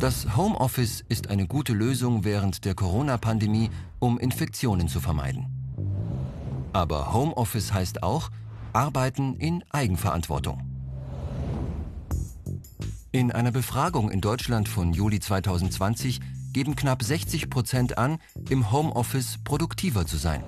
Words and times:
Das 0.00 0.34
Homeoffice 0.34 1.04
ist 1.10 1.28
eine 1.28 1.46
gute 1.46 1.74
Lösung 1.74 2.24
während 2.24 2.64
der 2.64 2.74
Corona-Pandemie, 2.74 3.68
um 3.98 4.18
Infektionen 4.18 4.88
zu 4.88 4.98
vermeiden. 4.98 5.44
Aber 6.72 7.12
Homeoffice 7.12 7.74
heißt 7.74 8.02
auch 8.02 8.30
Arbeiten 8.72 9.34
in 9.34 9.62
Eigenverantwortung. 9.68 10.62
In 13.12 13.30
einer 13.30 13.52
Befragung 13.52 14.10
in 14.10 14.22
Deutschland 14.22 14.70
von 14.70 14.94
Juli 14.94 15.20
2020 15.20 16.20
geben 16.54 16.76
knapp 16.76 17.02
60 17.02 17.50
Prozent 17.50 17.98
an, 17.98 18.16
im 18.48 18.72
Homeoffice 18.72 19.36
produktiver 19.44 20.06
zu 20.06 20.16
sein. 20.16 20.42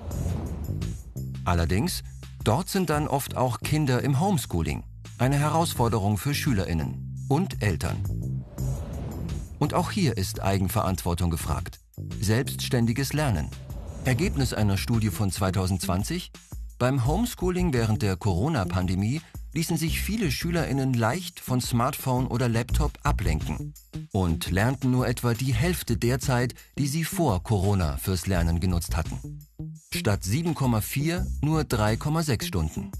Allerdings, 1.45 2.01
dort 2.43 2.69
sind 2.69 2.89
dann 2.89 3.07
oft 3.07 3.37
auch 3.37 3.59
Kinder 3.59 4.01
im 4.01 4.19
Homeschooling, 4.19 4.83
eine 5.19 5.37
Herausforderung 5.37 6.17
für 6.17 6.33
Schülerinnen 6.33 7.27
und 7.29 7.61
Eltern. 7.61 8.32
Und 9.63 9.73
auch 9.73 9.91
hier 9.91 10.17
ist 10.17 10.41
Eigenverantwortung 10.41 11.29
gefragt. 11.29 11.79
Selbstständiges 12.19 13.13
Lernen. 13.13 13.47
Ergebnis 14.03 14.53
einer 14.53 14.75
Studie 14.75 15.07
von 15.07 15.31
2020? 15.31 16.33
Beim 16.79 17.07
Homeschooling 17.07 17.71
während 17.71 18.01
der 18.01 18.17
Corona-Pandemie 18.17 19.21
ließen 19.53 19.77
sich 19.77 20.01
viele 20.01 20.31
Schülerinnen 20.31 20.93
leicht 20.93 21.39
von 21.39 21.61
Smartphone 21.61 22.27
oder 22.27 22.49
Laptop 22.49 22.91
ablenken 23.03 23.73
und 24.11 24.51
lernten 24.51 24.91
nur 24.91 25.07
etwa 25.07 25.33
die 25.33 25.53
Hälfte 25.53 25.95
der 25.95 26.19
Zeit, 26.19 26.55
die 26.77 26.87
sie 26.87 27.05
vor 27.05 27.41
Corona 27.41 27.95
fürs 27.95 28.27
Lernen 28.27 28.59
genutzt 28.59 28.97
hatten. 28.97 29.39
Statt 29.93 30.23
7,4 30.23 31.25
nur 31.41 31.61
3,6 31.61 32.43
Stunden. 32.43 32.91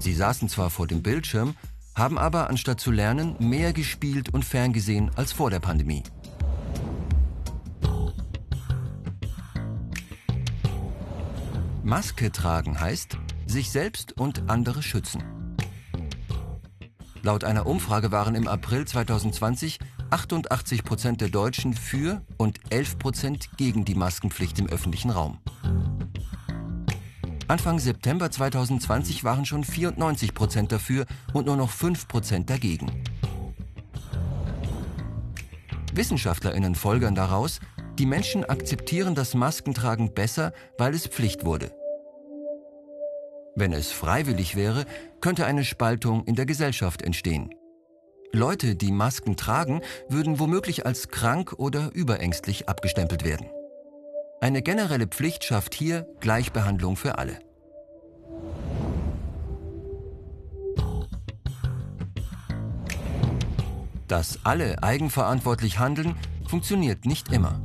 Sie 0.00 0.14
saßen 0.14 0.48
zwar 0.48 0.70
vor 0.70 0.88
dem 0.88 1.02
Bildschirm, 1.02 1.54
haben 1.98 2.18
aber 2.18 2.48
anstatt 2.48 2.80
zu 2.80 2.90
lernen 2.90 3.36
mehr 3.38 3.72
gespielt 3.72 4.32
und 4.32 4.44
ferngesehen 4.44 5.10
als 5.16 5.32
vor 5.32 5.50
der 5.50 5.60
Pandemie. 5.60 6.02
Maske 11.82 12.30
tragen 12.30 12.78
heißt, 12.80 13.16
sich 13.46 13.70
selbst 13.70 14.12
und 14.12 14.50
andere 14.50 14.82
schützen. 14.82 15.22
Laut 17.22 17.44
einer 17.44 17.66
Umfrage 17.66 18.12
waren 18.12 18.34
im 18.34 18.46
April 18.46 18.86
2020 18.86 19.78
88 20.10 20.84
Prozent 20.84 21.20
der 21.20 21.28
Deutschen 21.28 21.74
für 21.74 22.22
und 22.36 22.60
11 22.70 22.98
Prozent 22.98 23.48
gegen 23.56 23.84
die 23.84 23.94
Maskenpflicht 23.94 24.58
im 24.58 24.68
öffentlichen 24.68 25.10
Raum. 25.10 25.38
Anfang 27.48 27.78
September 27.78 28.30
2020 28.30 29.24
waren 29.24 29.46
schon 29.46 29.64
94 29.64 30.34
Prozent 30.34 30.70
dafür 30.70 31.06
und 31.32 31.46
nur 31.46 31.56
noch 31.56 31.70
5 31.70 32.06
Prozent 32.06 32.50
dagegen. 32.50 33.02
WissenschaftlerInnen 35.94 36.74
folgern 36.74 37.14
daraus, 37.14 37.60
die 37.98 38.04
Menschen 38.04 38.44
akzeptieren 38.44 39.14
das 39.14 39.32
Maskentragen 39.34 40.12
besser, 40.12 40.52
weil 40.76 40.94
es 40.94 41.06
Pflicht 41.06 41.46
wurde. 41.46 41.72
Wenn 43.56 43.72
es 43.72 43.90
freiwillig 43.90 44.54
wäre, 44.54 44.84
könnte 45.22 45.46
eine 45.46 45.64
Spaltung 45.64 46.24
in 46.24 46.36
der 46.36 46.44
Gesellschaft 46.44 47.00
entstehen. 47.00 47.48
Leute, 48.30 48.76
die 48.76 48.92
Masken 48.92 49.36
tragen, 49.36 49.80
würden 50.10 50.38
womöglich 50.38 50.84
als 50.84 51.08
krank 51.08 51.54
oder 51.56 51.90
überängstlich 51.94 52.68
abgestempelt 52.68 53.24
werden. 53.24 53.48
Eine 54.40 54.62
generelle 54.62 55.08
Pflicht 55.08 55.42
schafft 55.42 55.74
hier 55.74 56.06
Gleichbehandlung 56.20 56.96
für 56.96 57.18
alle. 57.18 57.40
Dass 64.06 64.38
alle 64.44 64.82
eigenverantwortlich 64.82 65.80
handeln, 65.80 66.14
funktioniert 66.46 67.04
nicht 67.04 67.32
immer. 67.32 67.60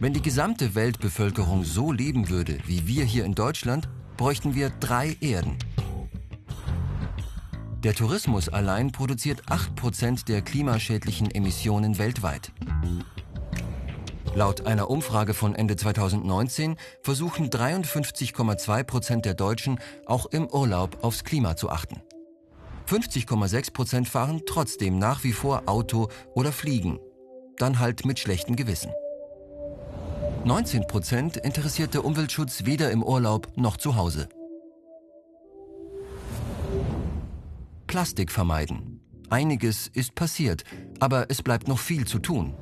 Wenn 0.00 0.14
die 0.14 0.22
gesamte 0.22 0.74
Weltbevölkerung 0.74 1.62
so 1.62 1.92
leben 1.92 2.30
würde 2.30 2.58
wie 2.64 2.86
wir 2.86 3.04
hier 3.04 3.24
in 3.26 3.34
Deutschland, 3.34 3.88
bräuchten 4.16 4.54
wir 4.54 4.70
drei 4.70 5.16
Erden. 5.20 5.58
Der 7.84 7.94
Tourismus 7.94 8.48
allein 8.48 8.92
produziert 8.92 9.42
8% 9.44 10.24
der 10.24 10.40
klimaschädlichen 10.40 11.30
Emissionen 11.30 11.98
weltweit. 11.98 12.50
Laut 14.38 14.66
einer 14.66 14.88
Umfrage 14.88 15.34
von 15.34 15.56
Ende 15.56 15.74
2019 15.74 16.76
versuchen 17.02 17.50
53,2% 17.50 19.22
der 19.22 19.34
Deutschen 19.34 19.80
auch 20.06 20.26
im 20.26 20.46
Urlaub 20.46 20.98
aufs 21.02 21.24
Klima 21.24 21.56
zu 21.56 21.70
achten. 21.70 22.00
50,6% 22.88 24.06
fahren 24.06 24.42
trotzdem 24.46 24.96
nach 24.96 25.24
wie 25.24 25.32
vor 25.32 25.64
Auto 25.66 26.06
oder 26.36 26.52
fliegen. 26.52 27.00
Dann 27.56 27.80
halt 27.80 28.06
mit 28.06 28.20
schlechtem 28.20 28.54
Gewissen. 28.54 28.92
19 30.44 30.86
Prozent 30.86 31.36
interessiert 31.38 31.94
der 31.94 32.04
Umweltschutz 32.04 32.64
weder 32.64 32.92
im 32.92 33.02
Urlaub 33.02 33.48
noch 33.56 33.76
zu 33.76 33.96
Hause. 33.96 34.28
Plastik 37.88 38.30
vermeiden. 38.30 39.00
Einiges 39.30 39.88
ist 39.88 40.14
passiert, 40.14 40.62
aber 41.00 41.26
es 41.28 41.42
bleibt 41.42 41.66
noch 41.66 41.80
viel 41.80 42.06
zu 42.06 42.20
tun. 42.20 42.54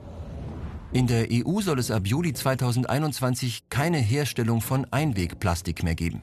In 0.93 1.07
der 1.07 1.29
EU 1.31 1.61
soll 1.61 1.79
es 1.79 1.91
ab 1.91 2.07
Juli 2.07 2.33
2021 2.33 3.69
keine 3.69 3.99
Herstellung 3.99 4.61
von 4.61 4.87
Einwegplastik 4.91 5.83
mehr 5.83 5.95
geben. 5.95 6.23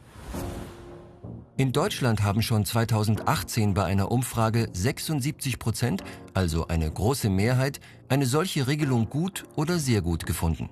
In 1.57 1.72
Deutschland 1.72 2.24
haben 2.24 2.41
schon 2.41 2.66
2018 2.66 3.74
bei 3.75 3.84
einer 3.84 4.12
Umfrage 4.12 4.69
76 4.74 5.59
Prozent, 5.59 6.03
also 6.34 6.68
eine 6.68 6.90
große 6.90 7.29
Mehrheit, 7.29 7.79
eine 8.09 8.25
solche 8.25 8.66
Regelung 8.66 9.09
gut 9.09 9.44
oder 9.56 9.78
sehr 9.78 10.01
gut 10.01 10.25
gefunden. 10.25 10.69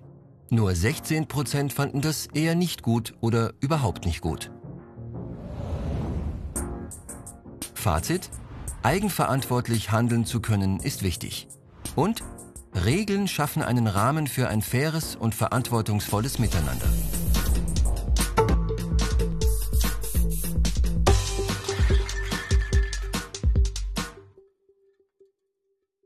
Nur 0.50 0.74
16 0.74 1.28
Prozent 1.28 1.72
fanden 1.72 2.02
das 2.02 2.28
eher 2.34 2.56
nicht 2.56 2.82
gut 2.82 3.14
oder 3.22 3.54
überhaupt 3.60 4.06
nicht 4.06 4.22
gut. 4.22 4.52
Fazit? 7.76 8.30
Eigenverantwortlich 8.84 9.92
handeln 9.92 10.26
zu 10.26 10.40
können 10.40 10.80
ist 10.80 11.04
wichtig. 11.04 11.48
Und 11.96 12.24
Regeln 12.74 13.28
schaffen 13.28 13.62
einen 13.62 13.88
Rahmen 13.88 14.28
für 14.28 14.48
ein 14.48 14.62
faires 14.62 15.16
und 15.16 15.36
verantwortungsvolles 15.36 16.40
Miteinander. 16.40 16.88